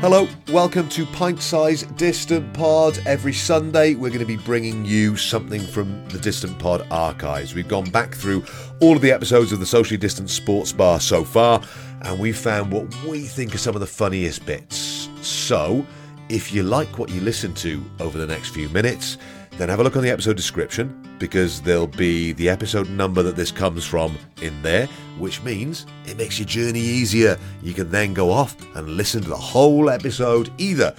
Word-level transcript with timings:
Hello, 0.00 0.26
welcome 0.48 0.88
to 0.88 1.04
Pint 1.04 1.42
Size 1.42 1.82
Distant 1.82 2.54
Pod. 2.54 2.98
Every 3.04 3.34
Sunday, 3.34 3.94
we're 3.94 4.08
going 4.08 4.20
to 4.20 4.24
be 4.24 4.38
bringing 4.38 4.82
you 4.82 5.14
something 5.14 5.60
from 5.60 6.08
the 6.08 6.18
Distant 6.18 6.58
Pod 6.58 6.86
archives. 6.90 7.54
We've 7.54 7.68
gone 7.68 7.90
back 7.90 8.14
through 8.14 8.42
all 8.80 8.96
of 8.96 9.02
the 9.02 9.12
episodes 9.12 9.52
of 9.52 9.60
the 9.60 9.66
Socially 9.66 9.98
Distant 9.98 10.30
Sports 10.30 10.72
Bar 10.72 11.00
so 11.00 11.22
far, 11.22 11.62
and 12.00 12.18
we 12.18 12.32
found 12.32 12.72
what 12.72 12.86
we 13.04 13.20
think 13.26 13.54
are 13.54 13.58
some 13.58 13.74
of 13.74 13.82
the 13.82 13.86
funniest 13.86 14.46
bits. 14.46 15.10
So, 15.20 15.84
if 16.30 16.50
you 16.50 16.62
like 16.62 16.98
what 16.98 17.10
you 17.10 17.20
listen 17.20 17.52
to 17.56 17.84
over 18.00 18.16
the 18.16 18.26
next 18.26 18.54
few 18.54 18.70
minutes, 18.70 19.18
then 19.60 19.68
have 19.68 19.80
a 19.80 19.84
look 19.84 19.96
on 19.96 20.02
the 20.02 20.10
episode 20.10 20.36
description 20.36 21.16
because 21.18 21.60
there'll 21.60 21.86
be 21.86 22.32
the 22.32 22.48
episode 22.48 22.88
number 22.88 23.22
that 23.22 23.36
this 23.36 23.52
comes 23.52 23.84
from 23.84 24.16
in 24.40 24.62
there, 24.62 24.86
which 25.18 25.42
means 25.42 25.84
it 26.06 26.16
makes 26.16 26.38
your 26.38 26.46
journey 26.46 26.80
easier. 26.80 27.38
You 27.62 27.74
can 27.74 27.90
then 27.90 28.14
go 28.14 28.30
off 28.30 28.56
and 28.74 28.88
listen 28.88 29.22
to 29.22 29.28
the 29.28 29.36
whole 29.36 29.90
episode 29.90 30.50
either 30.56 30.94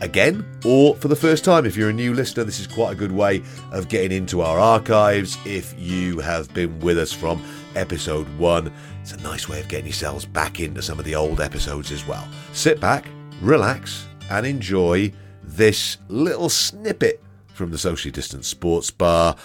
again 0.00 0.44
or 0.64 0.96
for 0.96 1.06
the 1.06 1.14
first 1.14 1.44
time. 1.44 1.64
If 1.66 1.76
you're 1.76 1.90
a 1.90 1.92
new 1.92 2.12
listener, 2.12 2.42
this 2.42 2.58
is 2.58 2.66
quite 2.66 2.92
a 2.92 2.96
good 2.96 3.12
way 3.12 3.42
of 3.70 3.88
getting 3.88 4.10
into 4.10 4.40
our 4.40 4.58
archives. 4.58 5.38
If 5.46 5.72
you 5.78 6.18
have 6.18 6.52
been 6.52 6.80
with 6.80 6.98
us 6.98 7.12
from 7.12 7.40
episode 7.76 8.26
one, 8.38 8.72
it's 9.02 9.12
a 9.12 9.18
nice 9.18 9.48
way 9.48 9.60
of 9.60 9.68
getting 9.68 9.86
yourselves 9.86 10.24
back 10.24 10.58
into 10.58 10.82
some 10.82 10.98
of 10.98 11.04
the 11.04 11.14
old 11.14 11.40
episodes 11.40 11.92
as 11.92 12.04
well. 12.06 12.26
Sit 12.54 12.80
back, 12.80 13.06
relax, 13.40 14.06
and 14.30 14.44
enjoy 14.44 15.12
this 15.44 15.98
little 16.08 16.48
snippet 16.48 17.22
from 17.60 17.70
the 17.72 17.78
socially 17.78 18.10
distant 18.10 18.46
sports 18.46 18.90
bar, 18.90 19.36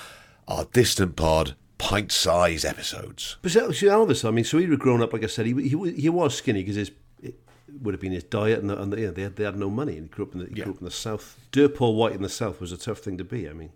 our 0.47 0.63
distant 0.71 1.17
pod 1.17 1.55
pint 1.77 2.13
size 2.13 2.63
episodes. 2.63 3.35
But 3.41 3.51
so, 3.51 3.71
so 3.71 3.87
Elvis, 3.87 4.23
I 4.25 4.31
mean, 4.31 4.45
so 4.45 4.57
he 4.57 4.65
had 4.65 4.79
grown 4.79 5.01
up, 5.01 5.11
like 5.11 5.25
I 5.25 5.27
said, 5.27 5.45
he 5.45 5.53
he, 5.53 5.91
he 5.91 6.09
was 6.09 6.33
skinny 6.33 6.61
because 6.61 6.77
his 6.77 6.91
it 7.21 7.35
would 7.81 7.93
have 7.93 7.99
been 7.99 8.13
his 8.13 8.23
diet, 8.23 8.59
and, 8.59 8.69
the, 8.69 8.81
and 8.81 8.93
the, 8.93 9.01
yeah, 9.01 9.11
they 9.11 9.23
had, 9.23 9.35
they 9.35 9.43
had 9.43 9.57
no 9.57 9.69
money, 9.69 9.97
and 9.97 10.03
he 10.03 10.07
grew 10.07 10.23
up 10.23 10.31
in 10.33 10.39
the, 10.39 10.45
he 10.45 10.53
grew 10.61 10.71
up 10.71 10.79
in 10.79 10.85
the 10.85 10.91
south. 10.91 11.37
Dirt 11.51 11.75
poor 11.75 11.93
white 11.93 12.13
in 12.13 12.21
the 12.21 12.29
south 12.29 12.61
was 12.61 12.71
a 12.71 12.77
tough 12.77 12.99
thing 12.99 13.17
to 13.17 13.25
be. 13.25 13.49
I 13.49 13.53
mean, 13.53 13.71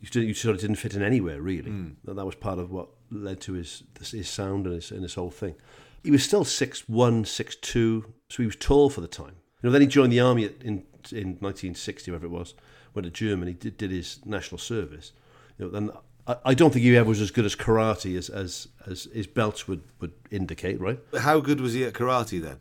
you, 0.00 0.20
you 0.20 0.34
sort 0.34 0.56
of 0.56 0.60
didn't 0.60 0.76
fit 0.76 0.94
in 0.94 1.02
anywhere 1.02 1.40
really. 1.40 1.70
Hmm. 1.70 1.90
And 2.08 2.18
that 2.18 2.26
was 2.26 2.34
part 2.34 2.58
of 2.58 2.72
what 2.72 2.88
led 3.12 3.40
to 3.42 3.52
his 3.52 3.84
his 4.00 4.28
sound 4.28 4.66
and 4.66 4.74
his 4.74 4.90
and 4.90 5.02
his 5.02 5.14
whole 5.14 5.30
thing. 5.30 5.54
He 6.02 6.10
was 6.10 6.24
still 6.24 6.44
six 6.44 6.88
one, 6.88 7.24
six 7.24 7.54
two, 7.54 8.12
so 8.30 8.42
he 8.42 8.46
was 8.46 8.56
tall 8.56 8.90
for 8.90 9.00
the 9.00 9.06
time. 9.06 9.36
You 9.62 9.68
know, 9.68 9.70
then 9.70 9.82
he 9.82 9.86
joined 9.86 10.12
the 10.12 10.20
army 10.20 10.46
at- 10.46 10.60
in 10.62 10.84
in 11.12 11.36
1960, 11.38 12.10
whatever 12.10 12.26
it 12.26 12.30
was. 12.30 12.54
Went 12.96 13.04
to 13.04 13.10
Germany, 13.10 13.52
did, 13.52 13.76
did 13.76 13.90
his 13.90 14.20
national 14.24 14.58
service. 14.58 15.12
You 15.58 15.66
know, 15.66 15.70
then 15.70 15.90
I, 16.26 16.36
I 16.46 16.54
don't 16.54 16.72
think 16.72 16.82
he 16.82 16.96
ever 16.96 17.08
was 17.08 17.20
as 17.20 17.30
good 17.30 17.44
as 17.44 17.54
karate 17.54 18.16
as 18.16 18.28
as, 18.28 18.68
as 18.86 19.04
his 19.12 19.26
belts 19.26 19.68
would, 19.68 19.82
would 20.00 20.12
indicate, 20.30 20.80
right? 20.80 20.98
How 21.20 21.40
good 21.40 21.60
was 21.60 21.74
he 21.74 21.84
at 21.84 21.92
karate 21.92 22.40
then? 22.42 22.58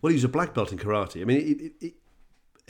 Well, 0.00 0.10
he 0.10 0.14
was 0.14 0.24
a 0.24 0.28
black 0.28 0.54
belt 0.54 0.70
in 0.70 0.78
karate. 0.78 1.20
I 1.20 1.24
mean, 1.24 1.38
it, 1.38 1.60
it, 1.60 1.72
it, 1.80 1.94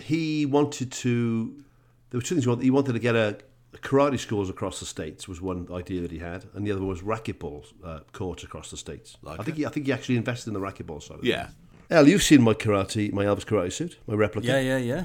he 0.02 0.46
wanted 0.46 0.90
to. 0.92 1.62
There 2.10 2.18
were 2.18 2.22
two 2.22 2.34
things 2.34 2.44
he 2.44 2.48
wanted. 2.48 2.64
He 2.64 2.70
wanted 2.70 2.94
to 2.94 2.98
get 2.98 3.14
a, 3.14 3.38
a 3.74 3.78
karate 3.78 4.18
schools 4.18 4.48
across 4.48 4.80
the 4.80 4.86
states 4.86 5.28
was 5.28 5.42
one 5.42 5.68
idea 5.70 6.00
that 6.00 6.10
he 6.10 6.18
had, 6.18 6.46
and 6.54 6.66
the 6.66 6.72
other 6.72 6.82
was 6.82 7.02
racquetball 7.02 7.66
uh, 7.84 8.00
courts 8.12 8.42
across 8.42 8.70
the 8.70 8.78
states. 8.78 9.18
I 9.26 9.42
think 9.42 9.58
he, 9.58 9.66
I 9.66 9.68
think 9.68 9.84
he 9.84 9.92
actually 9.92 10.16
invested 10.16 10.48
in 10.48 10.54
the 10.54 10.60
racquetball 10.60 11.02
side. 11.02 11.18
Of. 11.18 11.24
Yeah. 11.24 11.48
El, 11.90 12.08
you've 12.08 12.22
seen 12.22 12.42
my 12.42 12.54
karate, 12.54 13.12
my 13.12 13.26
Elvis 13.26 13.44
karate 13.44 13.72
suit, 13.72 13.98
my 14.06 14.14
replica. 14.14 14.48
Yeah, 14.48 14.60
yeah, 14.60 14.78
yeah. 14.78 15.04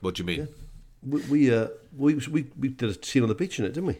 What 0.00 0.16
do 0.16 0.22
you 0.22 0.26
mean? 0.26 0.48
We 1.02 1.20
we, 1.22 1.54
uh, 1.54 1.68
we 1.96 2.14
we 2.14 2.46
we 2.58 2.68
did 2.68 2.90
a 2.90 3.04
scene 3.04 3.22
on 3.22 3.28
the 3.28 3.34
beach 3.34 3.58
in 3.58 3.64
it, 3.64 3.72
didn't 3.72 3.86
we? 3.86 3.98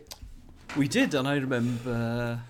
We 0.77 0.87
did, 0.87 1.15
and 1.15 1.27
I 1.27 1.37
remember 1.37 2.41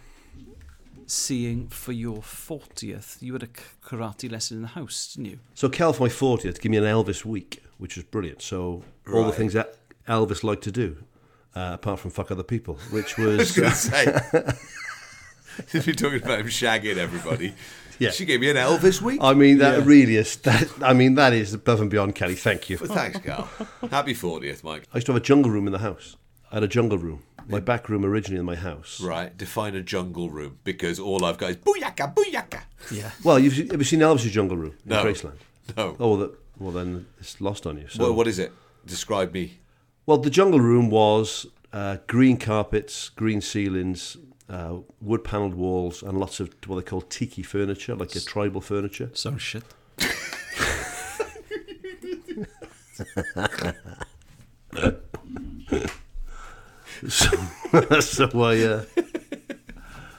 seeing 1.10 1.68
for 1.68 1.92
your 1.92 2.18
40th, 2.18 3.20
you 3.20 3.32
had 3.32 3.42
a 3.42 3.48
karate 3.48 4.30
lesson 4.30 4.58
in 4.58 4.62
the 4.62 4.68
house, 4.68 5.14
didn't 5.14 5.30
you? 5.30 5.38
So 5.54 5.68
Cal 5.68 5.92
for 5.92 6.04
my 6.04 6.08
40th 6.08 6.60
gave 6.60 6.70
me 6.70 6.76
an 6.76 6.84
Elvis 6.84 7.24
week, 7.24 7.62
which 7.78 7.96
was 7.96 8.04
brilliant. 8.04 8.42
So 8.42 8.82
all 9.12 9.24
the 9.24 9.32
things 9.32 9.52
that 9.54 9.76
Elvis 10.06 10.44
liked 10.44 10.62
to 10.64 10.72
do, 10.72 11.02
uh, 11.54 11.70
apart 11.74 12.00
from 12.00 12.10
fuck 12.10 12.30
other 12.30 12.42
people, 12.42 12.78
which 12.90 13.18
I 13.18 13.26
was 13.26 13.56
was 15.56 15.56
going 15.56 15.66
to 15.66 15.70
say. 15.70 15.82
Since 15.82 15.86
we're 15.86 15.94
talking 16.10 16.22
about 16.24 16.40
him 16.40 16.46
shagging 16.46 16.96
everybody, 16.96 17.54
Yeah. 17.98 18.10
she 18.10 18.24
gave 18.24 18.40
me 18.40 18.50
an 18.50 18.56
Elvis 18.56 19.00
week. 19.02 19.20
I 19.22 19.34
mean, 19.34 19.58
that 19.58 19.84
really 19.84 20.16
is. 20.16 20.36
That 20.36 20.70
I 20.82 20.92
mean, 20.92 21.14
that 21.16 21.32
is 21.32 21.54
above 21.54 21.80
and 21.80 21.90
beyond, 21.90 22.14
Kelly. 22.14 22.34
Thank 22.34 22.70
you. 22.70 22.78
Well, 22.80 22.88
thanks, 22.94 23.18
Carl. 23.20 23.48
Happy 23.90 24.14
40th, 24.14 24.64
Mike. 24.64 24.84
I 24.92 24.96
used 24.98 25.06
to 25.06 25.12
have 25.12 25.20
a 25.22 25.24
jungle 25.24 25.50
room 25.50 25.66
in 25.66 25.72
the 25.72 25.78
house. 25.80 26.16
I 26.50 26.56
had 26.56 26.62
a 26.62 26.68
jungle 26.68 26.98
room. 26.98 27.22
My 27.48 27.58
back 27.58 27.88
room 27.88 28.04
originally 28.04 28.38
in 28.38 28.46
my 28.46 28.54
house. 28.54 29.00
Right, 29.00 29.36
define 29.36 29.74
a 29.74 29.82
jungle 29.82 30.30
room 30.30 30.58
because 30.62 31.00
all 31.00 31.24
I've 31.24 31.36
got 31.36 31.50
is 31.50 31.56
booyaka, 31.56 32.14
booyaka. 32.14 32.62
Yeah. 32.92 33.10
Well, 33.24 33.40
you've 33.40 33.56
have 33.72 33.80
you 33.80 33.84
seen 33.84 34.00
Elvis's 34.00 34.30
jungle 34.30 34.56
room 34.56 34.74
in 34.84 34.90
No. 34.90 35.04
Graceland? 35.04 35.38
No. 35.76 35.96
Oh, 35.98 36.08
well, 36.10 36.16
that, 36.18 36.34
well 36.60 36.70
then 36.72 37.06
it's 37.18 37.40
lost 37.40 37.66
on 37.66 37.76
you. 37.78 37.88
So. 37.88 38.04
What, 38.08 38.14
what 38.14 38.26
is 38.28 38.38
it? 38.38 38.52
Describe 38.86 39.32
me. 39.32 39.58
Well, 40.06 40.18
the 40.18 40.30
jungle 40.30 40.60
room 40.60 40.90
was 40.90 41.46
uh, 41.72 41.96
green 42.06 42.36
carpets, 42.36 43.08
green 43.08 43.40
ceilings, 43.40 44.16
uh, 44.50 44.76
wood 45.00 45.22
panelled 45.22 45.54
walls, 45.54 46.02
and 46.02 46.18
lots 46.18 46.40
of 46.40 46.52
what 46.66 46.76
they 46.76 46.82
call 46.82 47.00
tiki 47.02 47.42
furniture, 47.42 47.94
like 47.94 48.14
a 48.16 48.20
tribal 48.20 48.60
furniture. 48.60 49.10
So 49.14 49.36
shit. 49.36 49.62
So, 57.08 57.30
so 58.00 58.28
I, 58.42 58.60
uh, 58.62 58.84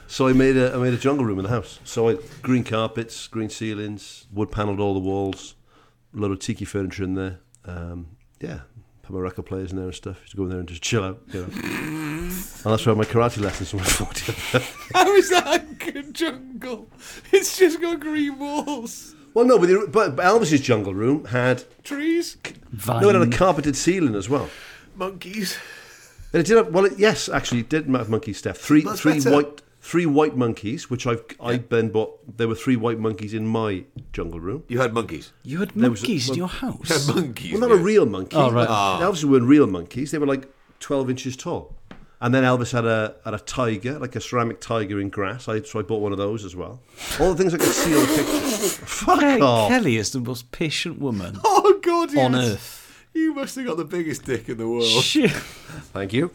so 0.06 0.26
I 0.26 0.32
made 0.32 0.56
a 0.56 0.74
I 0.74 0.78
made 0.78 0.94
a 0.94 0.98
jungle 0.98 1.24
room 1.24 1.38
in 1.38 1.44
the 1.44 1.50
house. 1.50 1.78
So 1.84 2.08
I 2.08 2.16
green 2.42 2.64
carpets, 2.64 3.28
green 3.28 3.50
ceilings, 3.50 4.26
wood 4.32 4.50
panelled 4.50 4.80
all 4.80 4.94
the 4.94 5.00
walls, 5.00 5.54
a 6.14 6.18
lot 6.18 6.30
of 6.30 6.40
tiki 6.40 6.64
furniture 6.64 7.04
in 7.04 7.14
there. 7.14 7.38
Um, 7.64 8.16
yeah, 8.40 8.60
put 9.02 9.14
my 9.14 9.20
record 9.20 9.46
players 9.46 9.70
in 9.70 9.76
there 9.76 9.86
and 9.86 9.94
stuff. 9.94 10.22
Just 10.24 10.36
go 10.36 10.44
in 10.44 10.50
there 10.50 10.58
and 10.58 10.68
just 10.68 10.82
chill 10.82 11.04
out. 11.04 11.22
You 11.32 11.46
know. 11.46 12.08
And 12.64 12.72
that's 12.72 12.86
where 12.86 12.94
my 12.94 13.04
karate 13.04 13.40
lessons 13.40 13.72
were. 13.74 13.80
40th. 13.80 14.90
How 14.94 15.12
is 15.14 15.30
that 15.30 15.64
a 15.96 16.02
jungle? 16.12 16.88
It's 17.32 17.58
just 17.58 17.80
got 17.80 18.00
green 18.00 18.38
walls, 18.38 19.14
well, 19.34 19.46
no, 19.46 19.58
but, 19.58 19.66
the, 19.68 19.88
but 19.90 20.14
but 20.16 20.24
Elvis's 20.26 20.60
jungle 20.60 20.94
room 20.94 21.24
had 21.26 21.64
trees, 21.84 22.36
no, 22.86 23.08
it 23.08 23.14
had 23.14 23.22
a 23.32 23.36
carpeted 23.36 23.76
ceiling 23.76 24.14
as 24.14 24.28
well. 24.28 24.48
monkeys. 24.94 25.56
And 26.34 26.40
it 26.40 26.46
did 26.46 26.56
have, 26.56 26.68
well, 26.68 26.84
it, 26.86 26.98
yes, 26.98 27.28
actually, 27.28 27.60
it 27.60 27.68
did 27.68 27.86
have 27.88 28.08
monkey 28.08 28.32
stuff. 28.32 28.56
Three, 28.58 28.82
That's 28.82 29.00
three 29.00 29.14
better. 29.14 29.32
white, 29.32 29.62
three 29.82 30.06
white 30.06 30.34
monkeys, 30.36 30.88
which 30.90 31.06
I've 31.06 31.22
I 31.40 31.58
then 31.58 31.88
bought. 31.90 32.36
There 32.38 32.48
were 32.48 32.54
three 32.54 32.76
white 32.76 32.98
monkeys 32.98 33.34
in 33.34 33.46
my 33.46 33.84
jungle 34.14 34.40
room. 34.40 34.64
You 34.68 34.80
had 34.80 34.94
monkeys. 34.94 35.32
You 35.42 35.60
had 35.60 35.70
There 35.70 35.90
was 35.90 36.00
a- 36.02 36.04
monkeys 36.04 36.28
in 36.28 36.32
mon- 36.32 36.36
your 36.38 36.46
You 36.48 36.52
house. 36.78 37.06
had 37.06 37.16
monkeys. 37.16 37.52
Well, 37.52 37.60
not 37.60 37.72
a 37.72 37.76
yeah. 37.76 37.82
real 37.84 38.06
monkey. 38.06 38.36
Oh, 38.36 38.50
right. 38.50 38.66
Ah. 38.68 38.98
They 38.98 39.04
obviously 39.04 39.28
weren't 39.30 39.44
real 39.46 39.66
monkeys. 39.66 40.10
They 40.10 40.18
were 40.18 40.26
like 40.26 40.46
twelve 40.80 41.10
inches 41.10 41.36
tall. 41.36 41.74
And 42.22 42.32
then 42.32 42.44
Elvis 42.44 42.70
had 42.70 42.84
a 42.84 43.16
had 43.24 43.34
a 43.34 43.38
tiger, 43.40 43.98
like 43.98 44.14
a 44.14 44.20
ceramic 44.20 44.60
tiger 44.60 45.00
in 45.00 45.10
grass. 45.10 45.48
I, 45.48 45.60
so 45.62 45.80
I 45.80 45.82
bought 45.82 46.00
one 46.00 46.12
of 46.12 46.18
those 46.18 46.44
as 46.44 46.54
well. 46.54 46.80
All 47.18 47.34
the 47.34 47.42
things 47.42 47.52
I 47.52 47.58
could 47.58 47.66
see 47.66 47.92
on 47.96 48.00
the 48.02 48.06
picture. 48.06 48.86
Fuck 48.86 49.18
Kelly, 49.20 49.40
off. 49.40 49.68
Kelly 49.68 49.96
is 49.96 50.12
the 50.12 50.20
most 50.20 50.52
patient 50.52 51.00
woman 51.00 51.40
Oh 51.44 51.80
God! 51.82 52.16
on 52.16 52.34
yes. 52.34 52.52
earth. 52.52 53.06
You 53.12 53.34
must 53.34 53.56
have 53.56 53.66
got 53.66 53.76
the 53.76 53.84
biggest 53.84 54.24
dick 54.24 54.48
in 54.48 54.56
the 54.56 54.68
world. 54.68 54.84
She, 54.86 55.26
Thank 55.92 56.12
you. 56.12 56.30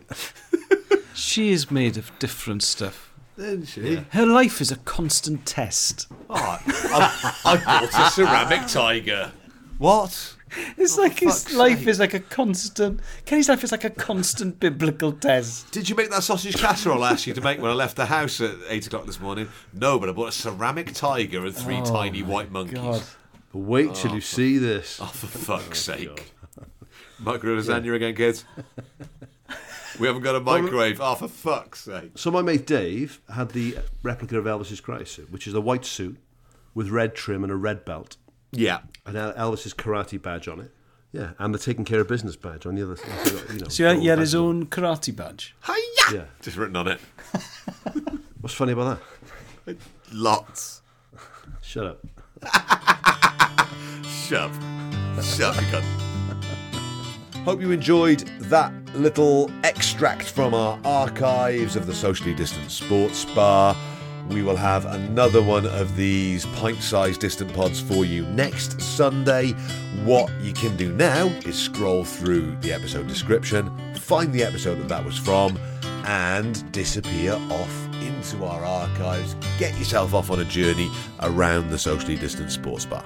she 1.13 1.51
is 1.51 1.71
made 1.71 1.95
of 1.95 2.11
different 2.19 2.63
stuff. 2.63 3.13
Isn't 3.37 3.65
she? 3.67 3.95
Her 4.09 4.25
life 4.25 4.59
is 4.59 4.71
a 4.71 4.75
constant 4.77 5.45
test. 5.45 6.07
Oh, 6.29 6.35
I, 6.35 7.31
I 7.45 7.57
bought 7.63 8.07
a 8.07 8.11
ceramic 8.11 8.67
tiger. 8.67 9.31
What? 9.77 10.35
It's 10.77 10.97
like 10.97 11.19
his 11.19 11.43
fuck's 11.43 11.55
life 11.55 11.79
sake. 11.79 11.87
is 11.87 11.99
like 11.99 12.13
a 12.13 12.19
constant. 12.19 13.01
Kenny's 13.25 13.49
life 13.49 13.63
is 13.63 13.71
like 13.71 13.83
a 13.83 13.89
constant 13.89 14.59
biblical 14.59 15.11
test. 15.11 15.71
Did 15.71 15.89
you 15.89 15.95
make 15.95 16.09
that 16.11 16.23
sausage 16.23 16.55
casserole 16.55 17.03
I 17.03 17.11
asked 17.11 17.27
you 17.27 17.33
to 17.33 17.41
make 17.41 17.59
when 17.59 17.71
I 17.71 17.73
left 17.73 17.95
the 17.95 18.05
house 18.05 18.39
at 18.41 18.55
eight 18.69 18.85
o'clock 18.87 19.05
this 19.05 19.19
morning? 19.19 19.49
No, 19.73 19.99
but 19.99 20.09
I 20.09 20.11
bought 20.11 20.29
a 20.29 20.31
ceramic 20.31 20.93
tiger 20.93 21.45
and 21.45 21.55
three 21.55 21.77
oh 21.77 21.85
tiny 21.85 22.23
white 22.23 22.51
monkeys. 22.51 22.77
God. 22.77 23.03
But 23.51 23.59
wait 23.59 23.95
till 23.95 24.11
oh, 24.11 24.15
you 24.15 24.21
see 24.21 24.57
this. 24.57 24.99
Oh, 25.01 25.05
for 25.05 25.27
fuck's 25.27 25.89
oh 25.89 25.93
sake! 25.93 26.33
Micro 27.19 27.55
lasagna 27.55 27.95
again, 27.95 28.15
kids. 28.15 28.45
We 29.99 30.05
haven't 30.05 30.21
got 30.21 30.35
a 30.35 30.39
microwave. 30.39 30.99
Oh, 31.01 31.15
for 31.15 31.27
fuck's 31.27 31.81
sake! 31.81 32.11
So 32.15 32.29
my 32.29 32.41
mate 32.41 32.67
Dave 32.67 33.19
had 33.33 33.49
the 33.49 33.77
replica 34.03 34.37
of 34.37 34.45
Elvis's 34.45 34.79
karate 34.79 35.07
suit, 35.07 35.31
which 35.31 35.47
is 35.47 35.53
a 35.53 35.61
white 35.61 35.85
suit 35.85 36.17
with 36.75 36.89
red 36.89 37.15
trim 37.15 37.43
and 37.43 37.51
a 37.51 37.55
red 37.55 37.83
belt, 37.83 38.17
Yeah. 38.51 38.79
and 39.05 39.15
Elvis's 39.15 39.73
karate 39.73 40.21
badge 40.21 40.47
on 40.47 40.59
it. 40.61 40.71
Yeah, 41.13 41.31
and 41.39 41.53
the 41.55 41.59
taking 41.59 41.85
care 41.85 42.01
of 42.01 42.07
business 42.07 42.35
badge 42.35 42.65
on 42.65 42.75
the 42.75 42.83
other. 42.83 42.97
You 43.53 43.59
know, 43.61 43.67
So 43.69 43.83
he 43.83 43.89
had, 43.89 43.99
he 44.01 44.07
had 44.07 44.19
his 44.19 44.29
badges. 44.31 44.35
own 44.35 44.65
karate 44.67 45.15
badge. 45.15 45.55
Hiya! 45.65 46.19
Yeah. 46.19 46.25
Just 46.41 46.57
written 46.57 46.75
on 46.75 46.87
it. 46.89 46.99
What's 48.41 48.53
funny 48.53 48.73
about 48.73 48.99
that? 49.65 49.77
Lots. 50.11 50.81
Shut 51.61 51.85
up. 51.85 52.05
Shut 54.05 54.41
up. 54.41 54.53
Shut 55.23 55.55
up, 55.55 55.61
you 55.61 55.67
cunt. 55.67 55.83
Hope 57.45 57.61
you 57.61 57.71
enjoyed 57.71 58.19
that 58.41 58.73
little 58.93 59.49
extract 59.63 60.23
from 60.29 60.53
our 60.53 60.77
archives 60.83 61.75
of 61.77 61.87
the 61.87 61.93
socially 61.93 62.33
distant 62.33 62.69
sports 62.69 63.23
bar. 63.33 63.75
We 64.29 64.43
will 64.43 64.55
have 64.55 64.85
another 64.85 65.41
one 65.41 65.65
of 65.65 65.95
these 65.95 66.45
pint 66.47 66.81
sized 66.81 67.21
distant 67.21 67.53
pods 67.53 67.79
for 67.79 68.05
you 68.05 68.25
next 68.27 68.81
Sunday. 68.81 69.51
What 70.03 70.31
you 70.41 70.53
can 70.53 70.75
do 70.75 70.91
now 70.91 71.27
is 71.45 71.57
scroll 71.57 72.03
through 72.03 72.57
the 72.57 72.73
episode 72.73 73.07
description, 73.07 73.71
find 73.95 74.33
the 74.33 74.43
episode 74.43 74.75
that 74.79 74.89
that 74.89 75.05
was 75.05 75.17
from, 75.17 75.57
and 76.05 76.69
disappear 76.71 77.33
off 77.33 77.87
into 78.01 78.43
our 78.43 78.63
archives. 78.63 79.35
Get 79.57 79.77
yourself 79.77 80.13
off 80.13 80.29
on 80.29 80.39
a 80.39 80.45
journey 80.45 80.89
around 81.21 81.69
the 81.69 81.77
socially 81.77 82.17
distant 82.17 82.51
sports 82.51 82.85
bar. 82.85 83.03